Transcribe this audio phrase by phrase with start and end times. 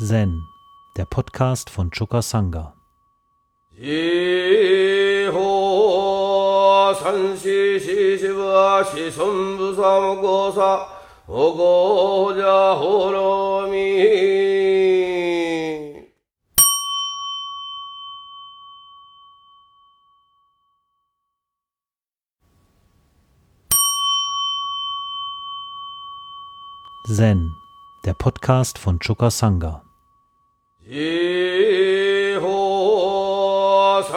[0.00, 0.46] Zen,
[0.96, 2.72] der Podcast von Chukka Sangha.
[27.04, 27.56] Zen,
[28.04, 29.87] der Podcast von Chukka Sangha.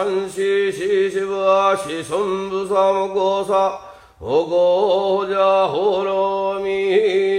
[0.01, 3.79] 三四四四は四尊菩薩もごさ
[4.19, 7.37] おごじゃほろみ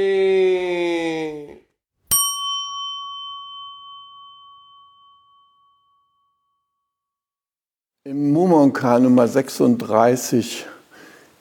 [8.05, 10.65] Im Mumonka Nummer 36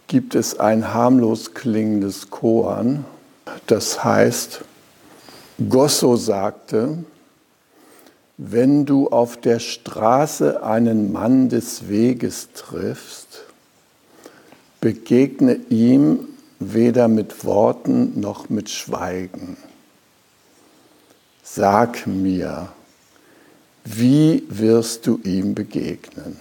[0.07, 3.05] gibt es ein harmlos klingendes Koan.
[3.67, 4.66] Das heißt,
[5.70, 7.05] Gosso sagte,
[8.36, 13.44] wenn du auf der Straße einen Mann des Weges triffst,
[14.80, 19.56] begegne ihm weder mit Worten noch mit Schweigen.
[21.42, 22.69] Sag mir,
[23.84, 26.36] wie wirst du ihm begegnen?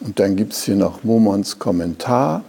[0.00, 2.44] Und dann gibt es hier noch Momons Kommentar.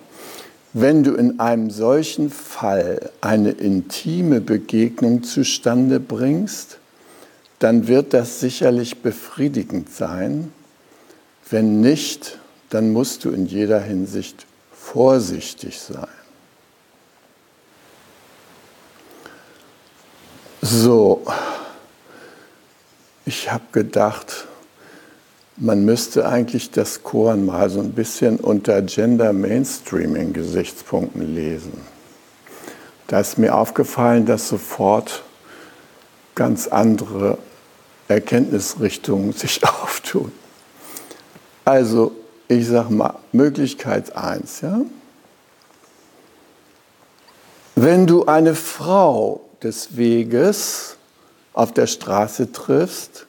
[0.74, 6.78] Wenn du in einem solchen Fall eine intime Begegnung zustande bringst,
[7.60, 10.52] dann wird das sicherlich befriedigend sein.
[11.50, 12.38] Wenn nicht,
[12.70, 16.08] dann musst du in jeder Hinsicht vorsichtig sein.
[20.62, 21.26] So,
[23.26, 24.48] ich habe gedacht,
[25.58, 31.74] man müsste eigentlich das Koran mal so ein bisschen unter Gender Mainstreaming Gesichtspunkten lesen.
[33.08, 35.24] Da ist mir aufgefallen, dass sofort
[36.36, 37.40] ganz andere
[38.08, 40.32] Erkenntnisrichtungen sich auftun.
[41.66, 42.12] Also,
[42.48, 44.82] ich sage mal, Möglichkeit 1, ja?
[47.76, 50.98] Wenn du eine Frau des Weges
[51.54, 53.27] auf der Straße triffst,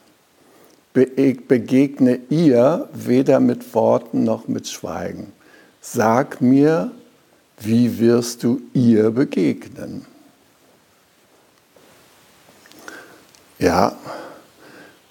[0.93, 5.31] begegne ihr weder mit Worten noch mit Schweigen.
[5.81, 6.91] Sag mir,
[7.59, 10.05] wie wirst du ihr begegnen?
[13.59, 13.95] Ja,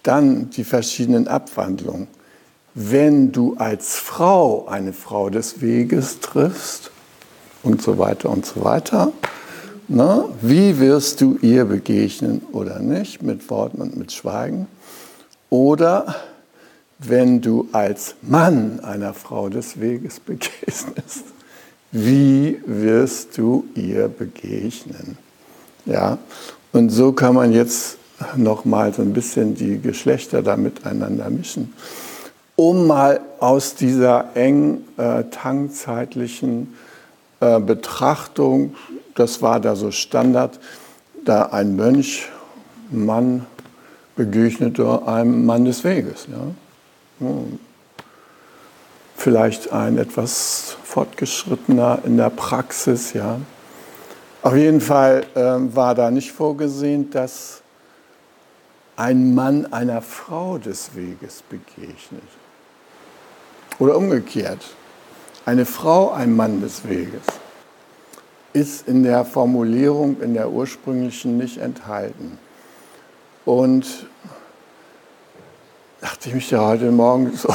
[0.02, 2.08] dann die verschiedenen Abwandlungen.
[2.74, 6.90] Wenn du als Frau eine Frau des Weges triffst
[7.62, 9.12] und so weiter und so weiter,
[9.88, 14.66] na, wie wirst du ihr begegnen oder nicht, mit Worten und mit Schweigen?
[15.50, 16.14] Oder
[16.98, 21.24] wenn du als Mann einer Frau des Weges begegnest,
[21.90, 25.16] wie wirst du ihr begegnen?
[25.86, 26.18] Ja,
[26.72, 27.96] und so kann man jetzt
[28.36, 31.72] noch mal so ein bisschen die Geschlechter da miteinander mischen,
[32.56, 36.74] um mal aus dieser eng äh, tangzeitlichen
[37.40, 38.74] äh, Betrachtung,
[39.14, 40.58] das war da so Standard,
[41.24, 42.28] da ein Mönch,
[42.90, 43.46] Mann,
[44.18, 46.26] begegnete einem Mann des Weges.
[46.28, 47.28] Ja.
[49.16, 53.12] Vielleicht ein etwas fortgeschrittener in der Praxis.
[53.12, 53.40] Ja.
[54.42, 57.62] Auf jeden Fall äh, war da nicht vorgesehen, dass
[58.96, 62.28] ein Mann einer Frau des Weges begegnet.
[63.78, 64.64] Oder umgekehrt,
[65.46, 67.22] eine Frau einem Mann des Weges
[68.52, 72.38] ist in der Formulierung, in der ursprünglichen nicht enthalten.
[73.48, 73.86] Und
[76.02, 77.48] nachdem ich ja heute Morgen so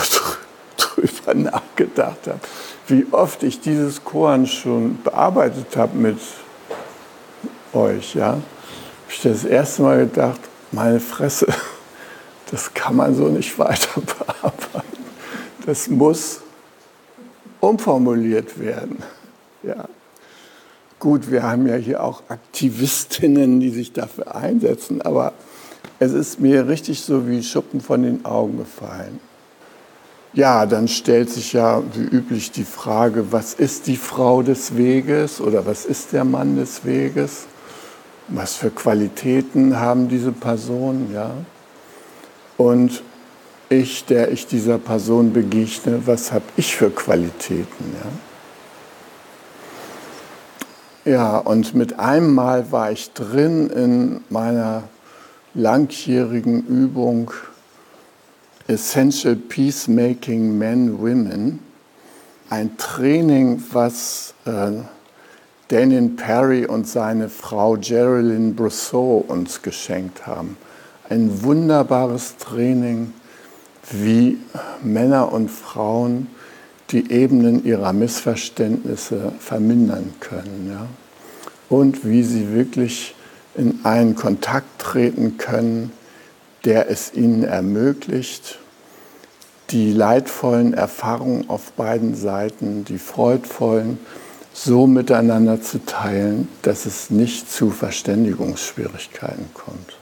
[0.75, 2.39] drüber nachgedacht habe,
[2.87, 6.17] wie oft ich dieses Koran schon bearbeitet habe mit
[7.73, 8.41] euch, ja, habe
[9.07, 10.39] ich das erste Mal gedacht,
[10.71, 11.45] meine Fresse,
[12.49, 15.03] das kann man so nicht weiter bearbeiten.
[15.67, 16.41] Das muss
[17.59, 18.97] umformuliert werden.
[19.61, 19.87] Ja.
[20.97, 25.33] Gut, wir haben ja hier auch Aktivistinnen, die sich dafür einsetzen, aber
[25.99, 29.19] es ist mir richtig so wie Schuppen von den Augen gefallen.
[30.33, 35.39] Ja, dann stellt sich ja wie üblich die Frage, was ist die Frau des Weges
[35.39, 37.45] oder was ist der Mann des Weges?
[38.29, 41.31] Was für Qualitäten haben diese Personen, ja?
[42.57, 43.03] Und
[43.69, 48.09] ich, der ich dieser Person begegne, was habe ich für Qualitäten, ja?
[51.05, 54.83] Ja, und mit einem Mal war ich drin in meiner
[55.53, 57.31] langjährigen Übung
[58.67, 61.59] Essential Peacemaking Men, Women,
[62.49, 64.71] ein Training, was äh,
[65.67, 70.57] Daniel Perry und seine Frau Geraldine Brousseau uns geschenkt haben.
[71.09, 73.13] Ein wunderbares Training,
[73.91, 74.37] wie
[74.81, 76.27] Männer und Frauen
[76.91, 80.69] die Ebenen ihrer Missverständnisse vermindern können.
[80.71, 80.87] Ja?
[81.69, 83.15] Und wie sie wirklich
[83.55, 85.91] in einen Kontakt treten können,
[86.65, 88.59] der es ihnen ermöglicht,
[89.69, 93.97] die leidvollen Erfahrungen auf beiden Seiten, die freudvollen,
[94.53, 99.97] so miteinander zu teilen, dass es nicht zu Verständigungsschwierigkeiten kommt.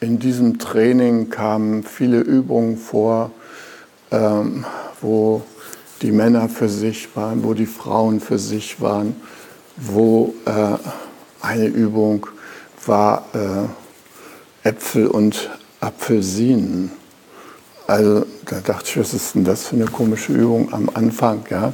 [0.00, 3.30] In diesem Training kamen viele Übungen vor,
[4.10, 4.64] ähm,
[5.00, 5.42] wo
[6.02, 9.16] die Männer für sich waren, wo die Frauen für sich waren,
[9.76, 10.76] wo äh,
[11.42, 12.26] eine Übung
[12.86, 15.50] war äh, Äpfel und
[15.80, 16.90] Apfelsinen.
[17.86, 21.72] Also da dachte ich, was ist denn das für eine komische Übung am Anfang, ja?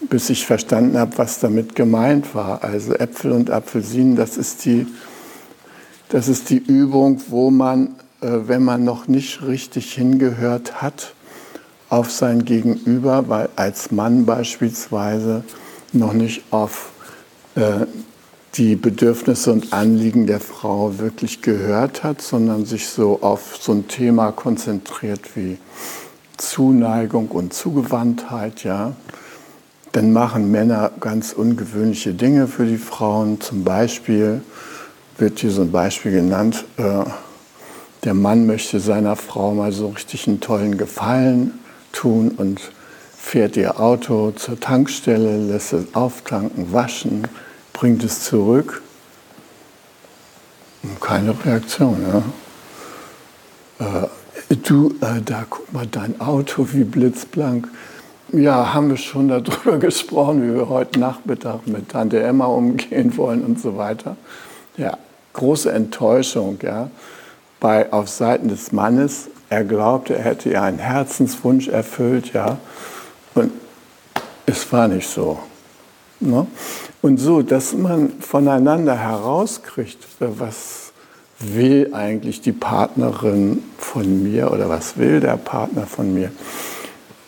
[0.00, 2.62] bis ich verstanden habe, was damit gemeint war.
[2.62, 4.86] Also Äpfel und Apfelsinen, das ist die,
[6.08, 11.14] das ist die Übung, wo man, äh, wenn man noch nicht richtig hingehört hat,
[11.88, 15.42] auf sein Gegenüber, weil als Mann beispielsweise
[15.92, 16.90] noch nicht auf
[17.54, 17.86] äh,
[18.54, 23.88] die Bedürfnisse und Anliegen der Frau wirklich gehört hat, sondern sich so auf so ein
[23.88, 25.58] Thema konzentriert wie
[26.36, 28.92] Zuneigung und Zugewandtheit, ja,
[29.92, 33.40] dann machen Männer ganz ungewöhnliche Dinge für die Frauen.
[33.40, 34.42] Zum Beispiel
[35.16, 37.04] wird hier so ein Beispiel genannt, äh,
[38.04, 41.58] der Mann möchte seiner Frau mal so richtig einen tollen Gefallen
[41.92, 42.60] tun und
[43.16, 47.26] fährt ihr Auto zur Tankstelle, lässt es auftanken, waschen,
[47.78, 48.82] bringt es zurück.
[51.00, 52.04] Keine Reaktion.
[53.78, 54.02] Ja.
[54.02, 57.68] Äh, du, äh, da guck mal dein Auto wie blitzblank.
[58.32, 63.44] Ja, haben wir schon darüber gesprochen, wie wir heute Nachmittag mit Tante Emma umgehen wollen
[63.44, 64.16] und so weiter.
[64.76, 64.98] Ja,
[65.34, 66.90] große Enttäuschung, ja,
[67.60, 69.28] bei, auf Seiten des Mannes.
[69.50, 72.58] Er glaubte, er hätte ihr einen Herzenswunsch erfüllt, ja,
[73.34, 73.52] und
[74.46, 75.38] es war nicht so.
[76.20, 76.46] Ne?
[77.02, 80.92] Und so, dass man voneinander herauskriegt, was
[81.38, 86.32] will eigentlich die Partnerin von mir oder was will der Partner von mir.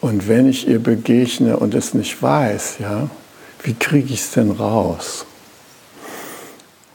[0.01, 3.09] Und wenn ich ihr begegne und es nicht weiß, ja,
[3.63, 5.27] wie kriege ich es denn raus?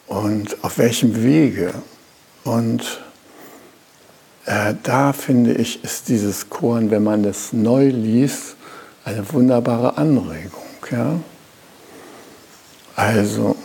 [0.07, 1.74] Und auf welchem Wege?
[2.44, 3.01] Und
[4.45, 8.56] äh, da finde ich, ist dieses Korn, wenn man das neu liest,
[9.03, 10.63] eine wunderbare Anregung.
[10.92, 11.19] Ja?
[12.95, 13.56] Also,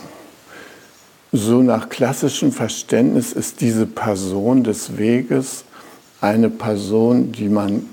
[1.33, 5.65] so nach klassischem Verständnis ist diese Person des Weges
[6.21, 7.87] eine Person, die man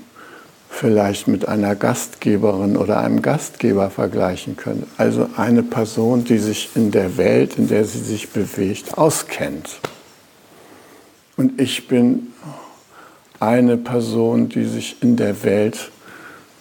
[0.68, 4.86] vielleicht mit einer Gastgeberin oder einem Gastgeber vergleichen könnte.
[4.96, 9.80] Also eine Person, die sich in der Welt, in der sie sich bewegt, auskennt.
[11.36, 12.28] Und ich bin
[13.40, 15.90] eine Person, die sich in der Welt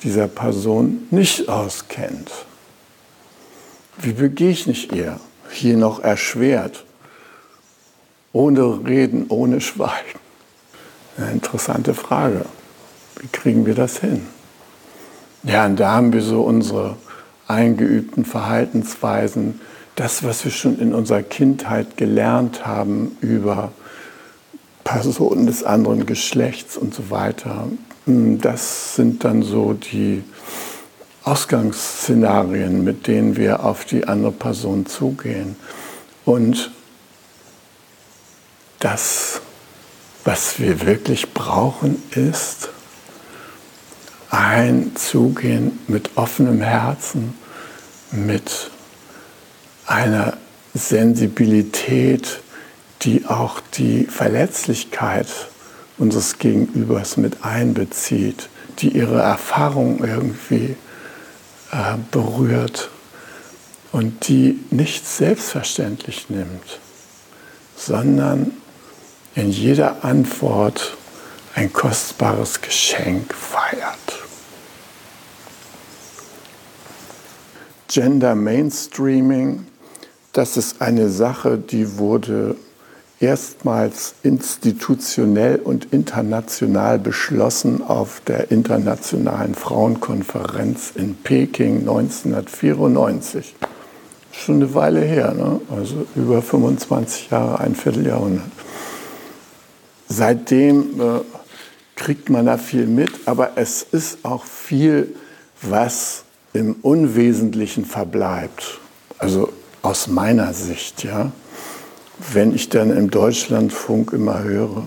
[0.04, 2.32] dieser Person nicht auskennt.
[4.00, 5.20] Wie begegne ich ihr?
[5.50, 6.84] Hier noch erschwert.
[8.32, 10.20] Ohne Reden, ohne Schweigen.
[11.18, 12.46] Eine interessante Frage.
[13.20, 14.28] Wie kriegen wir das hin?
[15.44, 16.98] Ja, und da haben wir so unsere
[17.48, 19.62] eingeübten Verhaltensweisen,
[19.96, 23.72] das, was wir schon in unserer Kindheit gelernt haben über
[24.84, 27.68] Personen des anderen Geschlechts und so weiter.
[28.06, 30.24] Das sind dann so die
[31.28, 35.58] Ausgangsszenarien, mit denen wir auf die andere Person zugehen.
[36.24, 36.72] Und
[38.80, 39.42] das,
[40.24, 42.70] was wir wirklich brauchen, ist
[44.30, 47.34] ein Zugehen mit offenem Herzen,
[48.12, 48.72] mit
[49.86, 50.38] einer
[50.74, 52.40] Sensibilität,
[53.02, 55.28] die auch die Verletzlichkeit
[55.98, 58.48] unseres Gegenübers mit einbezieht,
[58.80, 60.78] die ihre Erfahrung irgendwie
[61.72, 62.90] äh, berührt
[63.92, 66.80] und die nicht selbstverständlich nimmt,
[67.76, 68.52] sondern
[69.36, 70.98] in jeder Antwort
[71.56, 73.98] ein kostbares Geschenk feiert.
[77.88, 79.66] Gender Mainstreaming,
[80.34, 82.56] das ist eine Sache, die wurde
[83.20, 93.56] erstmals institutionell und international beschlossen auf der Internationalen Frauenkonferenz in Peking 1994.
[94.32, 95.60] Schon eine Weile her, ne?
[95.76, 98.46] also über 25 Jahre, ein Vierteljahrhundert.
[100.08, 101.20] Seitdem äh,
[101.96, 105.16] kriegt man da viel mit, aber es ist auch viel,
[105.64, 108.80] was im Unwesentlichen verbleibt.
[109.18, 111.32] Also aus meiner Sicht, ja,
[112.34, 114.84] wenn ich dann im Deutschlandfunk immer höre,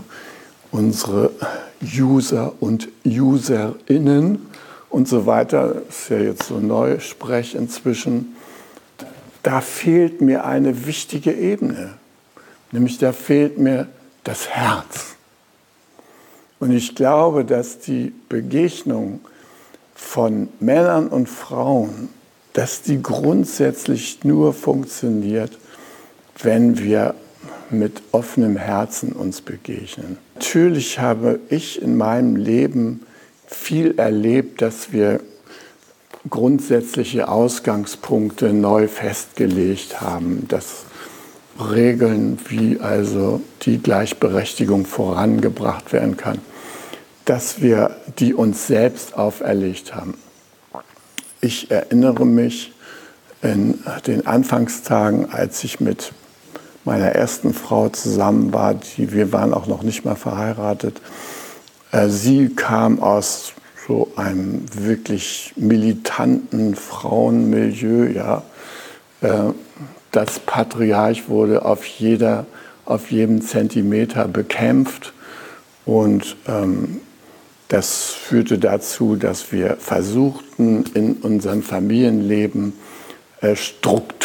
[0.71, 1.31] unsere
[1.83, 4.47] User und Userinnen
[4.89, 8.37] und so weiter, ist ja jetzt so Neusprech inzwischen,
[9.43, 11.95] da fehlt mir eine wichtige Ebene,
[12.73, 13.89] nämlich da fehlt mir
[14.25, 15.17] das Herz.
[16.59, 19.21] Und ich glaube, dass die Begegnung
[19.95, 22.11] von Männern und Frauen,
[22.53, 25.59] dass die grundsätzlich nur funktioniert,
[26.45, 27.15] wenn wir
[27.71, 30.19] mit offenem Herzen uns begegnen.
[30.35, 33.03] Natürlich habe ich in meinem Leben
[33.47, 35.21] viel erlebt, dass wir
[36.29, 40.85] grundsätzliche Ausgangspunkte neu festgelegt haben, dass
[41.59, 46.39] Regeln wie also die Gleichberechtigung vorangebracht werden kann,
[47.25, 50.15] dass wir die uns selbst auferlegt haben.
[51.41, 52.73] Ich erinnere mich
[53.43, 56.13] in den Anfangstagen, als ich mit
[56.85, 61.01] meiner ersten Frau zusammen war, die, wir waren auch noch nicht mal verheiratet.
[61.93, 63.53] Äh, sie kam aus
[63.87, 68.43] so einem wirklich militanten Frauenmilieu, ja.
[69.21, 69.53] Äh,
[70.13, 72.47] das Patriarch wurde auf, jeder,
[72.85, 75.13] auf jedem Zentimeter bekämpft
[75.85, 77.01] und ähm,
[77.69, 82.73] das führte dazu, dass wir versuchten, in unserem Familienleben
[83.41, 84.20] äh, Strukturen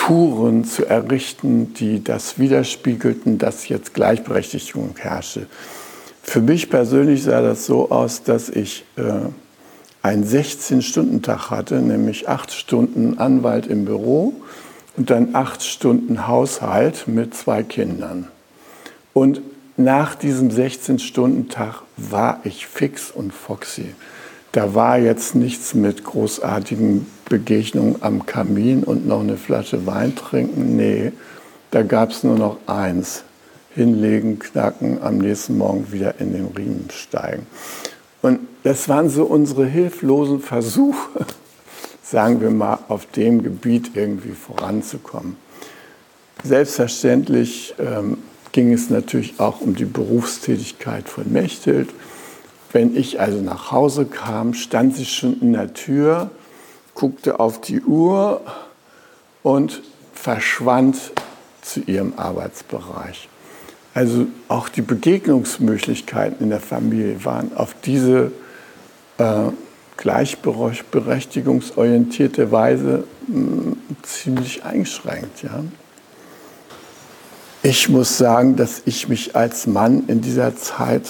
[0.65, 5.47] zu errichten, die das widerspiegelten, dass jetzt Gleichberechtigung herrsche.
[6.21, 9.01] Für mich persönlich sah das so aus, dass ich äh,
[10.03, 14.33] einen 16-Stunden-Tag hatte, nämlich acht Stunden Anwalt im Büro
[14.95, 18.27] und dann acht Stunden Haushalt mit zwei Kindern.
[19.13, 19.41] Und
[19.77, 23.95] nach diesem 16-Stunden-Tag war ich fix und foxy.
[24.55, 30.77] Da war jetzt nichts mit großartigen Begegnungen am Kamin und noch eine Flasche Wein trinken.
[30.77, 31.11] Nee,
[31.71, 33.25] da gab es nur noch eins.
[33.71, 37.45] Hinlegen, knacken, am nächsten Morgen wieder in den Riemen steigen.
[38.21, 41.25] Und das waren so unsere hilflosen Versuche,
[42.01, 45.35] sagen wir mal, auf dem Gebiet irgendwie voranzukommen.
[46.45, 48.19] Selbstverständlich ähm,
[48.53, 51.89] ging es natürlich auch um die Berufstätigkeit von Mechthild.
[52.75, 56.29] Wenn ich also nach Hause kam, stand sie schon in der Tür,
[56.93, 58.41] guckte auf die Uhr
[59.43, 59.81] und
[60.13, 60.97] verschwand
[61.61, 63.29] zu ihrem Arbeitsbereich.
[63.93, 68.33] Also auch die Begegnungsmöglichkeiten in der Familie waren auf diese
[69.19, 69.51] äh,
[69.95, 75.43] gleichberechtigungsorientierte Weise mh, hm, ziemlich eingeschränkt.
[75.43, 75.63] Ja.
[77.63, 81.03] Ich muss sagen, dass ich mich als Mann in dieser Zeit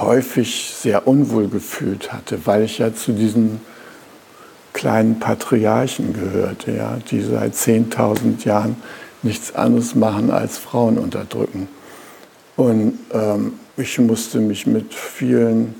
[0.00, 3.60] häufig sehr unwohl gefühlt hatte, weil ich ja zu diesen
[4.72, 8.76] kleinen Patriarchen gehörte, ja, die seit 10.000 Jahren
[9.22, 11.68] nichts anderes machen als Frauen unterdrücken.
[12.56, 15.74] Und ähm, ich musste mich mit vielen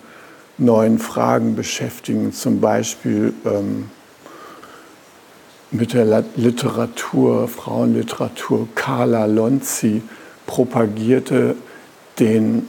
[0.58, 3.90] neuen Fragen beschäftigen, zum Beispiel ähm,
[5.70, 8.68] mit der Literatur, Frauenliteratur.
[8.74, 10.02] Carla Lonzi
[10.46, 11.56] propagierte
[12.18, 12.66] den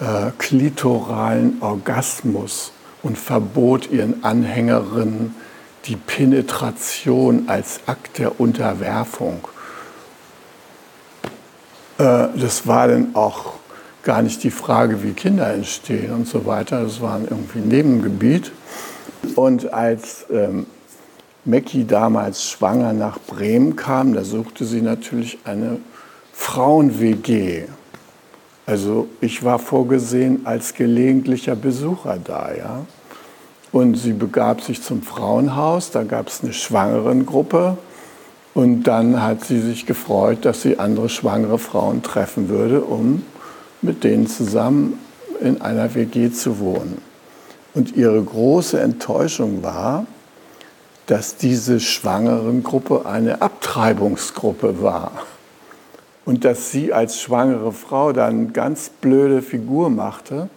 [0.00, 2.72] äh, klitoralen Orgasmus
[3.02, 5.34] und verbot ihren Anhängerinnen
[5.86, 9.46] die Penetration als Akt der Unterwerfung.
[11.98, 13.54] Äh, das war dann auch
[14.02, 16.82] gar nicht die Frage, wie Kinder entstehen und so weiter.
[16.82, 18.52] Das war irgendwie ein Nebengebiet.
[19.34, 20.66] Und als ähm,
[21.44, 25.78] Mackie damals schwanger nach Bremen kam, da suchte sie natürlich eine
[26.32, 27.64] Frauen-WG.
[28.66, 32.84] Also ich war vorgesehen als gelegentlicher Besucher da, ja.
[33.70, 37.78] Und sie begab sich zum Frauenhaus, da gab es eine Schwangerengruppe
[38.54, 43.22] und dann hat sie sich gefreut, dass sie andere schwangere Frauen treffen würde, um
[43.82, 44.98] mit denen zusammen
[45.40, 47.00] in einer WG zu wohnen.
[47.74, 50.06] Und ihre große Enttäuschung war,
[51.06, 55.12] dass diese Schwangerengruppe eine Abtreibungsgruppe war
[56.26, 60.50] und dass sie als schwangere Frau dann ganz blöde Figur machte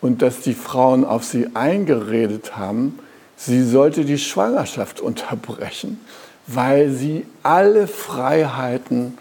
[0.00, 2.98] und dass die Frauen auf sie eingeredet haben,
[3.36, 5.98] sie sollte die Schwangerschaft unterbrechen,
[6.46, 9.18] weil sie alle Freiheiten,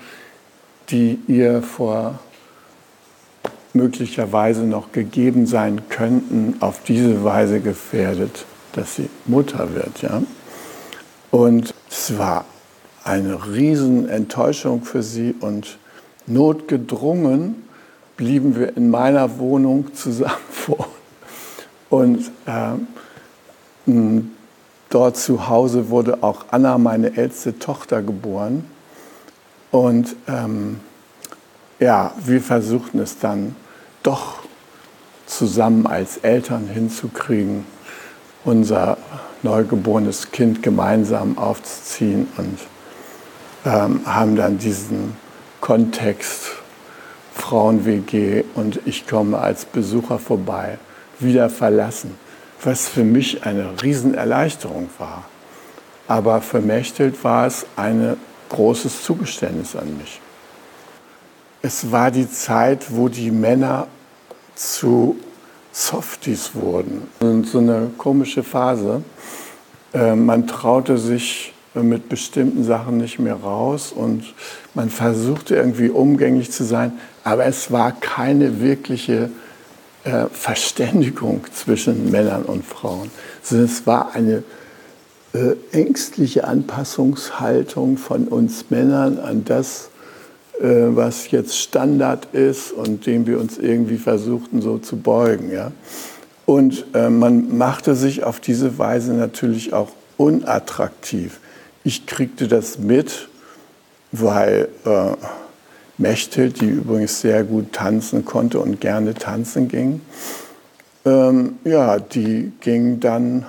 [0.89, 2.19] die ihr vor
[3.74, 10.01] möglicherweise noch gegeben sein könnten, auf diese Weise gefährdet, dass sie Mutter wird.
[10.01, 10.21] Ja?
[11.31, 12.45] Und es war
[13.10, 15.80] eine Riesenenttäuschung für sie und
[16.28, 17.56] notgedrungen
[18.18, 20.88] blieben wir in meiner Wohnung zusammen vor.
[21.89, 23.92] Und äh,
[24.92, 28.63] dort zu Hause wurde auch Anna, meine älteste Tochter, geboren.
[29.72, 30.80] Und ähm,
[31.80, 33.56] ja, wir versuchten es dann
[34.04, 34.44] doch
[35.25, 37.66] zusammen als Eltern hinzukriegen,
[38.46, 38.98] unser
[39.42, 42.60] neugeborenes Kind gemeinsam aufzuziehen und
[43.66, 45.16] ähm, haben dann diesen
[45.62, 46.51] Kontext
[47.34, 50.78] Frauen-WG und ich komme als Besucher vorbei,
[51.20, 52.16] wieder verlassen,
[52.63, 55.25] was für mich eine Riesenerleichterung war.
[56.08, 58.18] Aber vermächtelt war es ein
[58.50, 60.20] großes Zugeständnis an mich.
[61.62, 63.88] Es war die Zeit, wo die Männer
[64.56, 65.18] zu
[65.72, 67.08] Softies wurden.
[67.20, 69.04] Und so eine komische Phase.
[69.94, 74.24] Äh, man traute sich mit bestimmten Sachen nicht mehr raus und
[74.74, 79.30] man versuchte irgendwie umgänglich zu sein, aber es war keine wirkliche
[80.04, 83.12] äh, Verständigung zwischen Männern und Frauen,
[83.52, 84.44] es war eine
[85.34, 89.90] äh, ängstliche Anpassungshaltung von uns Männern an das,
[90.60, 95.52] äh, was jetzt Standard ist und dem wir uns irgendwie versuchten so zu beugen.
[95.52, 95.72] Ja?
[96.48, 101.40] Und äh, man machte sich auf diese Weise natürlich auch unattraktiv.
[101.83, 103.29] Ich kriegte das mit,
[104.12, 105.12] weil äh,
[105.98, 110.01] Mechthild, die übrigens sehr gut tanzen konnte und gerne tanzen ging,
[111.05, 113.45] ähm, ja, die ging dann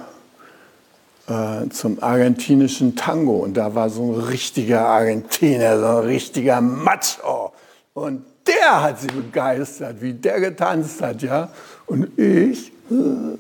[1.28, 7.52] äh, zum argentinischen Tango und da war so ein richtiger Argentinier, so ein richtiger Macho.
[7.94, 11.50] Und der hat sie begeistert, wie der getanzt hat, ja.
[11.86, 13.36] Und ich, äh,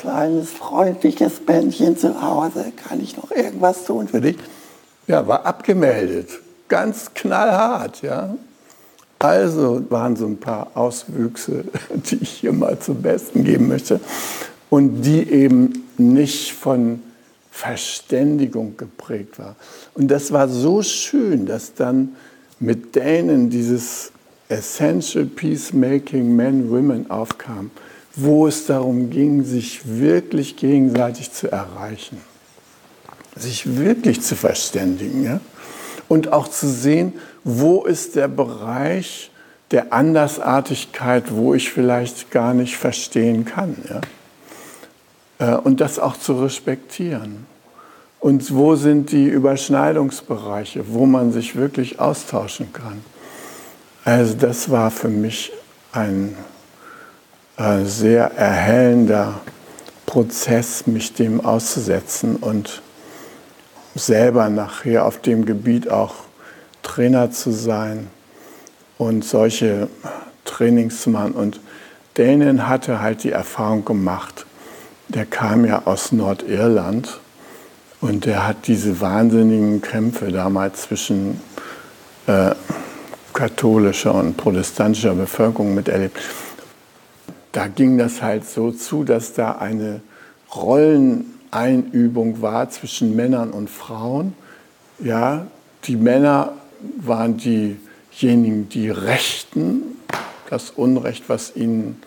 [0.00, 4.38] kleines, freundliches Männchen zu Hause, kann ich noch irgendwas tun für dich?
[5.06, 6.30] Ja, war abgemeldet.
[6.68, 8.34] Ganz knallhart, ja.
[9.18, 11.64] Also waren so ein paar Auswüchse,
[11.94, 14.00] die ich hier mal zum Besten geben möchte
[14.70, 17.02] und die eben nicht von
[17.50, 19.56] Verständigung geprägt war.
[19.92, 22.16] Und das war so schön, dass dann
[22.58, 24.12] mit denen dieses
[24.48, 27.70] Essential Peacemaking Men, Women aufkam
[28.22, 32.20] wo es darum ging, sich wirklich gegenseitig zu erreichen,
[33.36, 35.40] sich wirklich zu verständigen ja?
[36.08, 39.30] und auch zu sehen, wo ist der Bereich
[39.70, 43.76] der Andersartigkeit, wo ich vielleicht gar nicht verstehen kann.
[43.88, 45.54] Ja?
[45.54, 47.46] Äh, und das auch zu respektieren.
[48.18, 53.02] Und wo sind die Überschneidungsbereiche, wo man sich wirklich austauschen kann.
[54.04, 55.52] Also das war für mich
[55.92, 56.36] ein
[57.60, 59.34] äh, sehr erhellender
[60.06, 62.80] Prozess, mich dem auszusetzen und
[63.94, 66.14] selber nachher auf dem Gebiet auch
[66.82, 68.08] Trainer zu sein
[68.96, 69.88] und solche
[70.46, 71.32] Trainings zu machen.
[71.32, 71.60] Und
[72.14, 74.46] Daniel hatte halt die Erfahrung gemacht,
[75.08, 77.20] der kam ja aus Nordirland
[78.00, 81.38] und der hat diese wahnsinnigen Kämpfe damals zwischen
[82.26, 82.54] äh,
[83.34, 86.18] katholischer und protestantischer Bevölkerung miterlebt
[87.52, 90.00] da ging das halt so zu, dass da eine
[90.54, 94.34] Rolleneinübung war zwischen Männern und Frauen.
[94.98, 95.46] Ja,
[95.84, 96.52] die Männer
[96.98, 99.82] waren diejenigen, die rächten
[100.48, 102.02] das Unrecht, was ihnen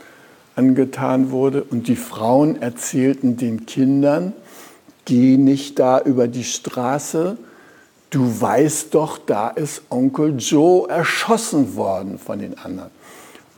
[0.56, 1.64] angetan wurde.
[1.64, 4.34] Und die Frauen erzählten den Kindern,
[5.06, 7.38] geh nicht da über die Straße,
[8.10, 12.92] du weißt doch, da ist Onkel Joe erschossen worden von den anderen.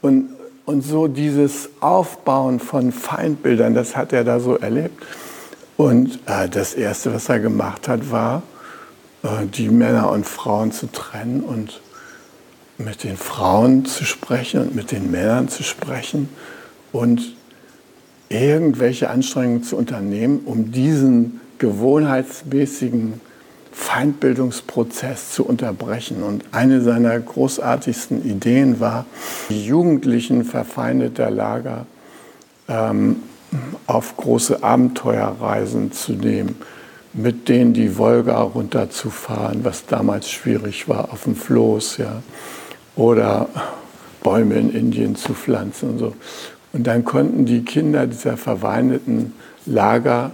[0.01, 0.34] Und
[0.65, 5.03] und so dieses Aufbauen von Feindbildern, das hat er da so erlebt.
[5.77, 8.43] Und äh, das Erste, was er gemacht hat, war,
[9.23, 11.81] äh, die Männer und Frauen zu trennen und
[12.77, 16.29] mit den Frauen zu sprechen und mit den Männern zu sprechen
[16.91, 17.35] und
[18.29, 23.21] irgendwelche Anstrengungen zu unternehmen, um diesen gewohnheitsmäßigen
[23.75, 26.23] Feindbildungsprozess zu unterbrechen.
[26.23, 29.05] Und eine seiner großartigsten Ideen war,
[29.49, 31.85] die Jugendlichen verfeindeter Lager
[32.69, 33.17] ähm,
[33.85, 36.55] auf große Abenteuerreisen zu nehmen,
[37.13, 42.23] mit denen die Wolga runterzufahren, was damals schwierig war, auf dem Floß, ja,
[42.95, 43.49] oder
[44.23, 46.15] Bäume in Indien zu pflanzen und so.
[46.71, 49.33] Und dann konnten die Kinder dieser verweindeten
[49.65, 50.31] Lager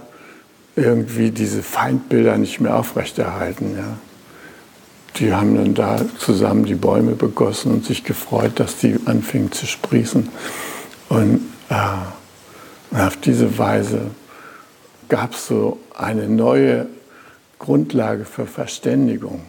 [0.76, 3.76] irgendwie diese Feindbilder nicht mehr aufrechterhalten.
[3.76, 3.96] Ja.
[5.16, 9.66] Die haben dann da zusammen die Bäume begossen und sich gefreut, dass die anfingen zu
[9.66, 10.28] sprießen.
[11.08, 14.10] Und äh, auf diese Weise
[15.08, 16.86] gab es so eine neue
[17.58, 19.42] Grundlage für Verständigung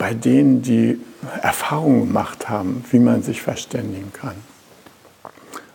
[0.00, 0.98] bei denen, die
[1.42, 4.34] Erfahrungen gemacht haben, wie man sich verständigen kann.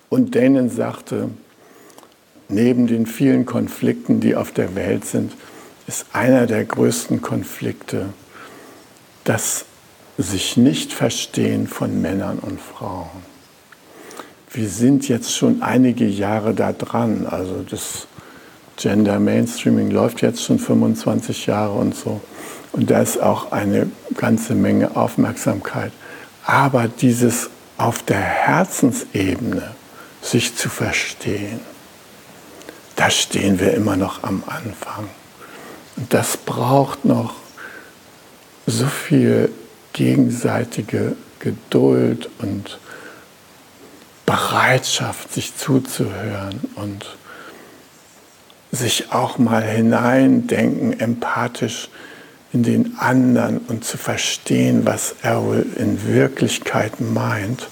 [0.10, 1.30] Und denen sagte,
[2.50, 5.34] neben den vielen Konflikten, die auf der Welt sind,
[5.88, 8.08] ist einer der größten Konflikte
[9.26, 9.66] das
[10.18, 13.10] sich nicht verstehen von Männern und Frauen.
[14.50, 18.08] Wir sind jetzt schon einige Jahre da dran, also das
[18.78, 22.22] Gender Mainstreaming läuft jetzt schon 25 Jahre und so.
[22.72, 25.92] Und da ist auch eine ganze Menge Aufmerksamkeit.
[26.46, 29.72] Aber dieses auf der Herzensebene
[30.22, 31.60] sich zu verstehen,
[32.96, 35.10] da stehen wir immer noch am Anfang.
[35.98, 37.36] Und das braucht noch
[38.66, 39.52] so viel
[39.94, 42.80] gegenseitige Geduld und
[44.26, 47.06] Bereitschaft, sich zuzuhören und
[48.72, 51.90] sich auch mal hineindenken, empathisch
[52.52, 57.68] in den anderen und zu verstehen, was er wohl in Wirklichkeit meint.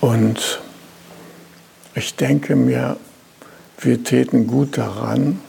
[0.00, 0.60] Und
[1.94, 2.96] ich denke mir,
[3.82, 5.40] wir täten gut daran,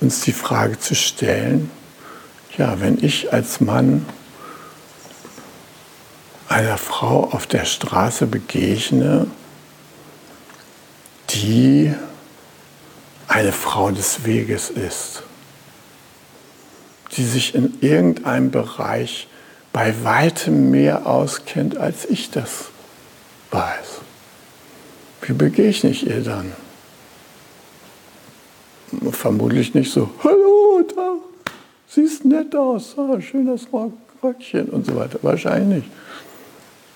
[0.00, 1.70] uns die Frage zu stellen,
[2.58, 4.04] ja, wenn ich als Mann
[6.48, 9.26] einer Frau auf der Straße begegne,
[11.30, 11.94] die
[13.26, 15.22] eine Frau des Weges ist,
[17.16, 19.28] die sich in irgendeinem Bereich
[19.72, 22.66] bei weitem mehr auskennt, als ich das
[23.50, 24.02] weiß.
[25.22, 26.52] Wie begegne ich ihr dann?
[29.10, 31.54] Vermutlich nicht so, hallo, Tag,
[31.88, 33.66] siehst nett aus, ah, schönes
[34.22, 35.18] Röckchen und so weiter.
[35.22, 35.90] Wahrscheinlich nicht.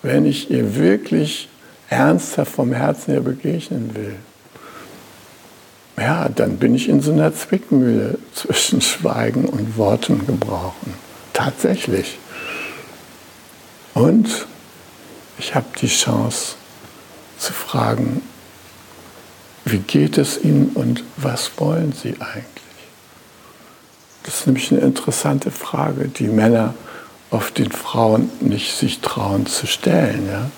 [0.03, 1.49] Wenn ich ihr wirklich
[1.89, 4.17] ernsthaft vom Herzen her begegnen will,
[5.99, 10.95] ja, dann bin ich in so einer Zwickmühle zwischen Schweigen und Worten gebrauchen.
[11.33, 12.19] Tatsächlich.
[13.95, 14.47] Und
[15.39, 16.57] ich habe die Chance
[17.39, 18.21] zu fragen,
[19.67, 22.47] wie geht es Ihnen und was wollen Sie eigentlich?
[24.23, 26.75] Das ist nämlich eine interessante Frage, die Männer
[27.31, 30.29] oft den Frauen nicht sich trauen zu stellen.
[30.31, 30.51] Ja?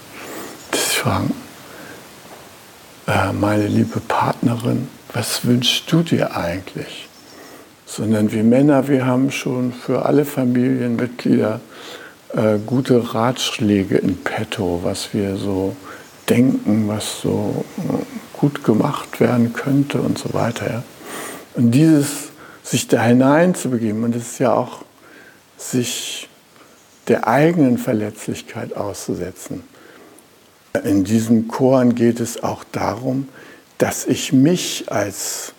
[0.70, 1.32] Das fragen,
[3.06, 7.08] äh, meine liebe Partnerin, was wünschst du dir eigentlich?
[7.86, 11.60] Sondern wir Männer, wir haben schon für alle Familienmitglieder
[12.34, 15.74] äh, gute Ratschläge in petto, was wir so
[16.28, 20.70] denken, was so äh, gut gemacht werden könnte und so weiter.
[20.70, 20.82] Ja?
[21.54, 22.28] Und dieses,
[22.62, 24.84] sich da hineinzubegeben, und das ist ja auch
[25.56, 26.28] sich
[27.08, 29.64] der eigenen Verletzlichkeit auszusetzen.
[30.84, 33.28] In diesen Choren geht es auch darum,
[33.78, 35.52] dass ich mich als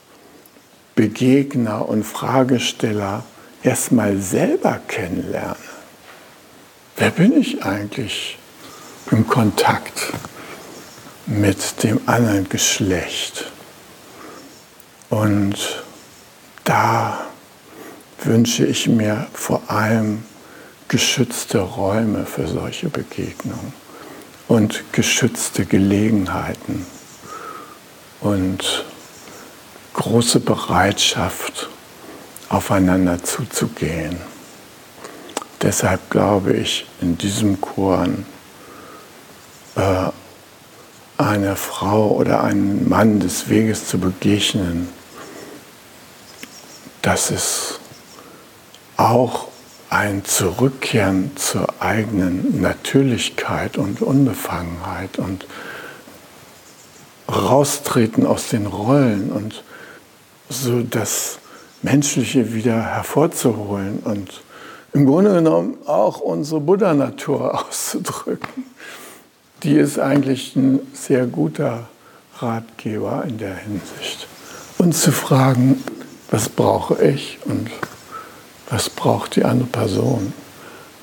[0.95, 3.23] Begegner und Fragesteller
[3.63, 5.55] erstmal selber kennenlerne.
[6.95, 8.37] Wer bin ich eigentlich
[9.11, 10.13] im Kontakt
[11.29, 13.45] mit dem anderen Geschlecht?
[15.09, 15.83] Und
[16.63, 17.25] da
[18.23, 20.23] wünsche ich mir vor allem
[20.87, 23.73] geschützte Räume für solche Begegnungen
[24.47, 26.85] und geschützte Gelegenheiten
[28.21, 28.85] und
[29.93, 31.69] große Bereitschaft,
[32.49, 34.17] aufeinander zuzugehen.
[35.61, 38.25] Deshalb glaube ich, in diesem Korn
[39.75, 40.09] äh,
[41.19, 44.87] einer Frau oder einem Mann des Weges zu begegnen,
[47.01, 47.79] dass es
[48.95, 49.49] auch
[49.89, 55.45] ein Zurückkehren zur eigenen Natürlichkeit und Unbefangenheit und
[57.27, 59.63] raustreten aus den Rollen und
[60.47, 61.39] so das
[61.81, 64.41] Menschliche wieder hervorzuholen und
[64.93, 68.68] im Grunde genommen auch unsere Buddha-Natur auszudrücken.
[69.63, 71.89] Die ist eigentlich ein sehr guter
[72.37, 74.27] Ratgeber in der Hinsicht.
[74.77, 75.83] Und zu fragen,
[76.31, 77.69] was brauche ich und
[78.69, 80.31] was braucht die andere Person?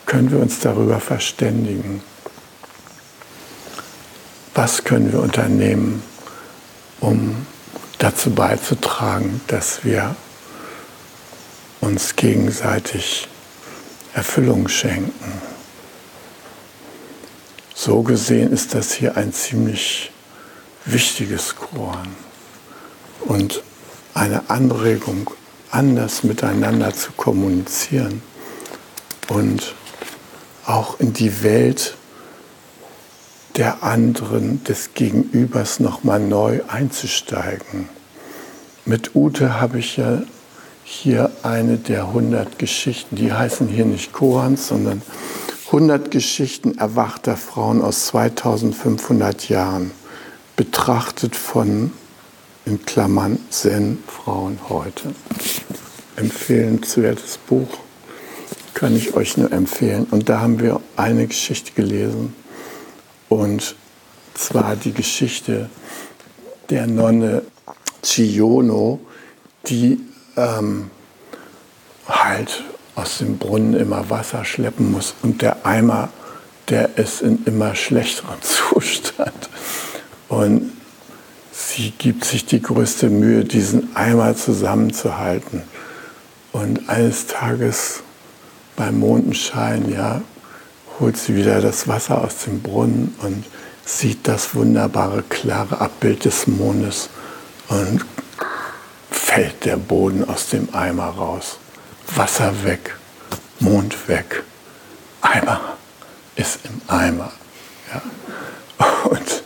[0.07, 2.03] Können wir uns darüber verständigen?
[4.55, 6.03] Was können wir unternehmen,
[7.01, 7.47] um
[7.99, 10.17] dazu beizutragen, dass wir
[11.83, 13.29] uns gegenseitig
[14.15, 15.56] Erfüllung schenken?
[17.79, 20.11] So gesehen ist das hier ein ziemlich
[20.87, 22.09] wichtiges Koran
[23.27, 23.63] und
[24.15, 25.31] eine Anregung
[25.71, 28.23] anders miteinander zu kommunizieren
[29.29, 29.75] und
[30.65, 31.97] auch in die Welt
[33.57, 37.91] der anderen, des Gegenübers nochmal neu einzusteigen.
[38.87, 40.23] Mit Ute habe ich ja
[40.83, 45.03] hier eine der 100 Geschichten, die heißen hier nicht Korans, sondern
[45.67, 49.91] 100 Geschichten erwachter Frauen aus 2500 Jahren,
[50.55, 51.93] betrachtet von
[52.65, 55.13] in Klammern Zen-Frauen heute.
[56.15, 57.69] Empfehlenswertes Buch,
[58.75, 60.07] kann ich euch nur empfehlen.
[60.11, 62.35] Und da haben wir eine Geschichte gelesen.
[63.29, 63.75] Und
[64.35, 65.69] zwar die Geschichte
[66.71, 67.43] der Nonne
[68.05, 69.01] Chiyono,
[69.67, 70.01] die
[70.37, 70.91] ähm,
[72.07, 72.63] halt
[72.97, 76.09] aus dem Brunnen immer Wasser schleppen muss und der Eimer,
[76.69, 79.49] der ist in immer schlechterem Zustand.
[80.29, 80.73] Und
[81.53, 85.63] sie gibt sich die größte Mühe, diesen Eimer zusammenzuhalten.
[86.53, 88.03] Und eines Tages
[88.75, 90.23] beim Mondenschein, ja,
[90.99, 93.45] holt sie wieder das Wasser aus dem Brunnen und
[93.85, 97.11] sieht das wunderbare, klare Abbild des Mondes
[97.69, 98.05] und
[99.11, 101.59] fällt der Boden aus dem Eimer raus.
[102.15, 102.97] Wasser weg,
[103.61, 104.43] Mond weg,
[105.21, 105.77] Eimer
[106.37, 107.33] ist im Eimer.
[107.93, 108.03] Ja.
[109.11, 109.43] Und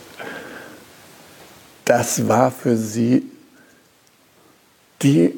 [1.85, 3.29] das war für sie
[5.01, 5.33] die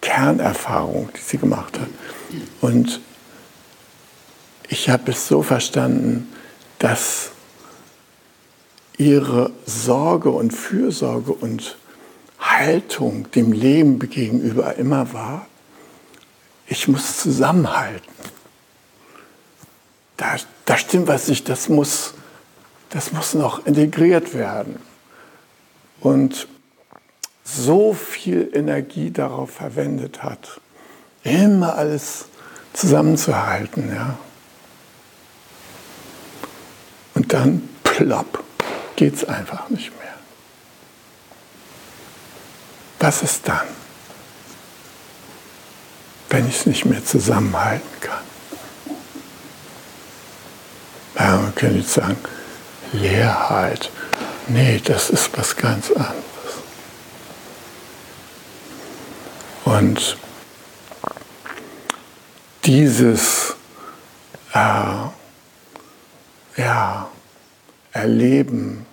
[0.00, 1.88] Kernerfahrung, die sie gemacht hat.
[2.60, 3.00] Und
[4.68, 6.32] ich habe es so verstanden,
[6.78, 7.30] dass
[8.96, 11.76] ihre Sorge und Fürsorge und
[12.38, 15.46] Haltung dem Leben gegenüber immer war,
[16.68, 18.12] ich muss zusammenhalten.
[20.16, 22.14] Da, da stimmt was nicht, das muss,
[22.90, 24.78] das muss noch integriert werden
[26.00, 26.48] und
[27.44, 30.60] so viel Energie darauf verwendet hat,
[31.22, 32.26] immer alles
[32.74, 33.94] zusammenzuhalten.
[33.94, 34.18] Ja.
[37.14, 38.44] Und dann plopp,
[38.96, 40.14] geht es einfach nicht mehr.
[43.00, 43.66] Was ist dann,
[46.30, 48.24] wenn ich es nicht mehr zusammenhalten kann?
[51.18, 52.16] Ja, man könnte jetzt sagen,
[52.92, 53.90] Leerheit.
[54.46, 56.14] Nee, das ist was ganz anderes.
[59.64, 60.16] Und
[62.64, 63.54] dieses
[64.54, 65.08] äh,
[66.56, 67.08] ja,
[67.92, 68.86] Erleben,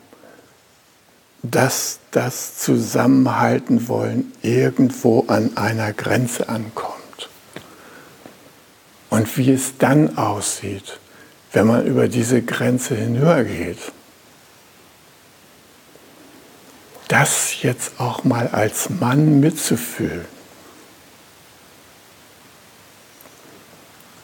[1.43, 6.84] dass das Zusammenhalten wollen irgendwo an einer Grenze ankommt.
[9.15, 10.99] Und wie es dann aussieht,
[11.53, 13.79] wenn man über diese Grenze hinübergeht.
[17.07, 20.25] das jetzt auch mal als Mann mitzufühlen,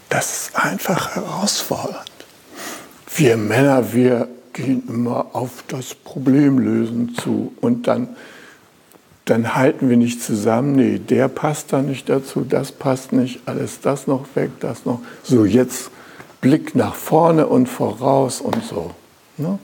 [0.09, 2.09] das ist einfach herausfordernd.
[3.15, 8.15] Wir Männer, wir gehen immer auf das Problemlösen zu und dann,
[9.31, 13.79] dann halten wir nicht zusammen, nee, der passt da nicht dazu, das passt nicht, alles
[13.79, 14.99] das noch weg, das noch.
[15.23, 15.89] So, jetzt
[16.41, 18.91] Blick nach vorne und voraus und so.
[19.37, 19.57] Ne?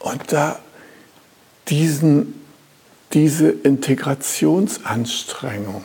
[0.00, 0.58] Und da
[1.68, 2.42] diesen,
[3.12, 5.84] diese Integrationsanstrengung,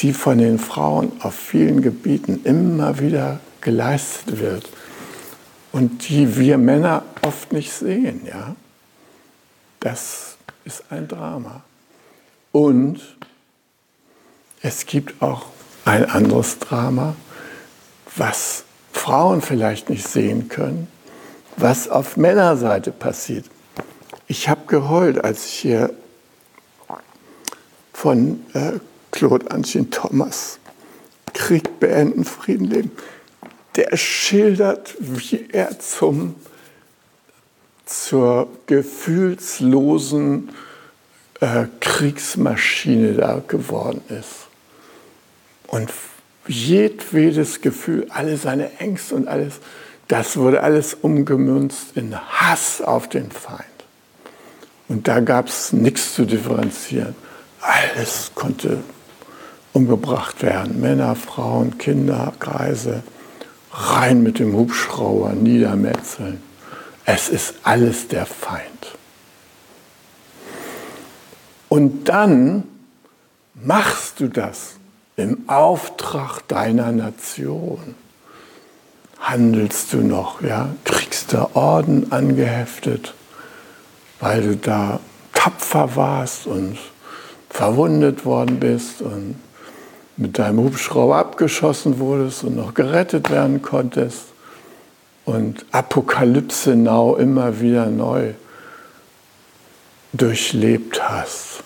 [0.00, 4.68] die von den Frauen auf vielen Gebieten immer wieder geleistet wird
[5.72, 8.54] und die wir Männer oft nicht sehen, ja,
[9.80, 11.62] das ist ein Drama.
[12.52, 13.00] Und
[14.62, 15.46] es gibt auch
[15.84, 17.14] ein anderes Drama,
[18.16, 20.88] was Frauen vielleicht nicht sehen können,
[21.56, 23.46] was auf Männerseite passiert.
[24.26, 25.94] Ich habe geheult, als ich hier
[27.92, 28.72] von äh,
[29.10, 30.58] Claude Anschin Thomas
[31.32, 32.92] Krieg beenden, Frieden leben.
[33.76, 36.34] Der schildert, wie er zum,
[37.86, 40.50] zur gefühlslosen
[41.40, 44.48] äh, Kriegsmaschine da geworden ist.
[45.66, 45.90] Und
[46.46, 49.54] jedwedes Gefühl, alle seine Ängste und alles,
[50.08, 53.64] das wurde alles umgemünzt in Hass auf den Feind.
[54.88, 57.14] Und da gab es nichts zu differenzieren.
[57.60, 58.78] Alles konnte
[59.72, 60.80] umgebracht werden.
[60.80, 63.02] Männer, Frauen, Kinder, Kreise.
[63.72, 66.42] Rein mit dem Hubschrauber, niedermetzeln.
[67.04, 68.98] Es ist alles der Feind.
[71.70, 72.64] Und dann
[73.54, 74.72] machst du das
[75.16, 77.94] im Auftrag deiner Nation.
[79.18, 80.68] Handelst du noch, ja?
[80.84, 83.14] kriegst du Orden angeheftet
[84.20, 85.00] weil du da
[85.32, 86.78] tapfer warst und
[87.48, 89.36] verwundet worden bist und
[90.16, 94.26] mit deinem Hubschrauber abgeschossen wurdest und noch gerettet werden konntest
[95.24, 98.34] und Apokalypse Now immer wieder neu
[100.12, 101.62] durchlebt hast.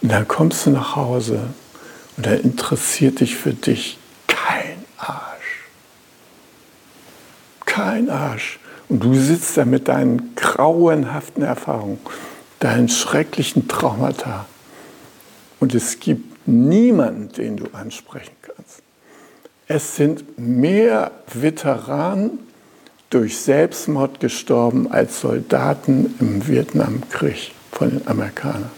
[0.00, 1.40] Und dann kommst du nach Hause
[2.16, 5.68] und dann interessiert dich für dich kein Arsch.
[7.64, 8.58] Kein Arsch.
[8.88, 11.98] Und du sitzt da mit deinen grauenhaften Erfahrungen,
[12.60, 14.46] deinen schrecklichen Traumata
[15.60, 18.82] Und es gibt niemanden, den du ansprechen kannst.
[19.68, 22.38] Es sind mehr Veteranen
[23.10, 28.70] durch Selbstmord gestorben als Soldaten im Vietnamkrieg von den Amerikanern.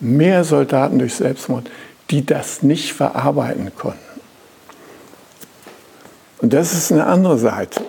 [0.00, 1.70] Mehr Soldaten durch Selbstmord,
[2.10, 4.00] die das nicht verarbeiten konnten.
[6.38, 7.84] Und das ist eine andere Seite.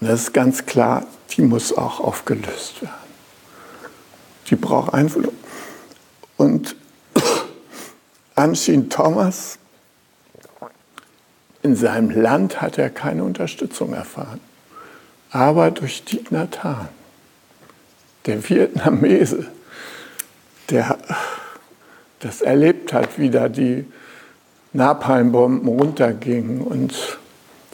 [0.00, 2.94] Und das ist ganz klar, die muss auch aufgelöst werden.
[4.48, 5.32] Die braucht Einfluss.
[6.36, 6.76] Und
[8.34, 9.58] Anshin Thomas,
[11.62, 14.40] in seinem Land hat er keine Unterstützung erfahren.
[15.30, 16.88] Aber durch Hanh,
[18.26, 19.46] der Vietnamese,
[20.68, 20.98] der
[22.20, 23.86] das erlebt hat, wie da die
[24.72, 27.18] Napalmbomben runtergingen und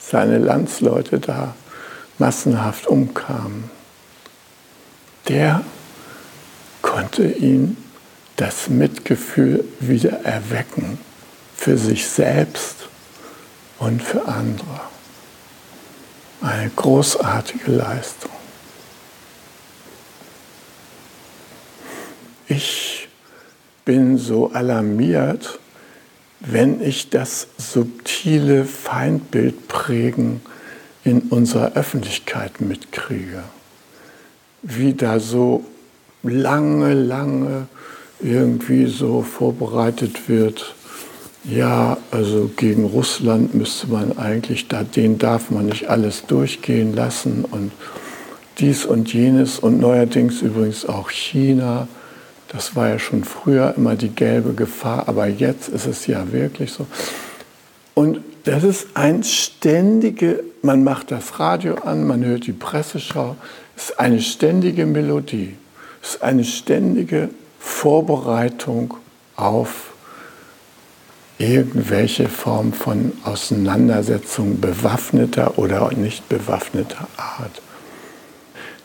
[0.00, 1.54] seine Landsleute da
[2.18, 3.70] massenhaft umkamen,
[5.28, 5.62] der
[6.80, 7.76] konnte ihn
[8.36, 10.98] das Mitgefühl wieder erwecken
[11.56, 12.88] für sich selbst
[13.78, 14.80] und für andere.
[16.40, 18.35] Eine großartige Leistung.
[22.48, 23.08] Ich
[23.84, 25.58] bin so alarmiert,
[26.40, 30.40] wenn ich das subtile Feindbild prägen
[31.04, 33.42] in unserer Öffentlichkeit mitkriege.
[34.62, 35.64] Wie da so
[36.22, 37.68] lange, lange
[38.20, 40.74] irgendwie so vorbereitet wird,
[41.44, 47.44] ja, also gegen Russland müsste man eigentlich, da, den darf man nicht alles durchgehen lassen
[47.44, 47.70] und
[48.58, 51.86] dies und jenes und neuerdings übrigens auch China.
[52.56, 56.72] Das war ja schon früher immer die gelbe Gefahr, aber jetzt ist es ja wirklich
[56.72, 56.86] so.
[57.92, 63.36] Und das ist ein ständige, man macht das Radio an, man hört die Presseschau,
[63.76, 65.54] es ist eine ständige Melodie,
[66.02, 68.94] es ist eine ständige Vorbereitung
[69.36, 69.92] auf
[71.36, 77.60] irgendwelche Form von Auseinandersetzung bewaffneter oder nicht bewaffneter Art.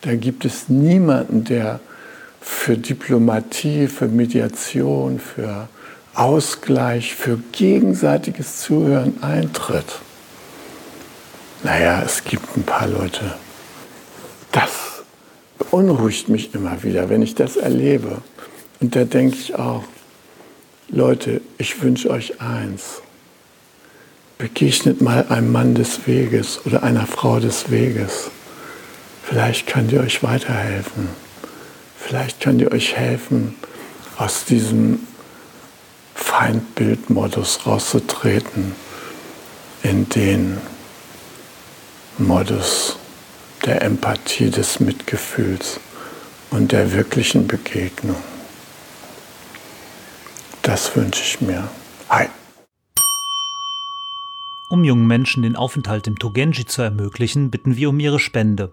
[0.02, 1.80] Da gibt es niemanden, der
[2.42, 5.68] für Diplomatie, für Mediation, für
[6.14, 10.00] Ausgleich, für gegenseitiges Zuhören eintritt.
[11.62, 13.34] Naja, es gibt ein paar Leute.
[14.50, 15.04] Das
[15.58, 18.18] beunruhigt mich immer wieder, wenn ich das erlebe.
[18.80, 19.84] Und da denke ich auch,
[20.88, 23.00] Leute, ich wünsche euch eins.
[24.36, 28.30] Begegnet mal einem Mann des Weges oder einer Frau des Weges.
[29.22, 31.08] Vielleicht könnt ihr euch weiterhelfen.
[32.04, 33.54] Vielleicht könnt ihr euch helfen,
[34.18, 35.06] aus diesem
[36.14, 38.74] Feindbildmodus rauszutreten,
[39.84, 40.58] in den
[42.18, 42.98] Modus
[43.64, 45.78] der Empathie, des Mitgefühls
[46.50, 48.16] und der wirklichen Begegnung.
[50.62, 51.68] Das wünsche ich mir.
[52.08, 52.26] Hi.
[54.68, 58.72] Um jungen Menschen den Aufenthalt im Togenji zu ermöglichen, bitten wir um ihre Spende.